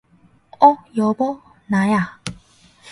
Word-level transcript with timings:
어, 0.59 0.77
여보, 0.97 1.39
나야 1.67 2.17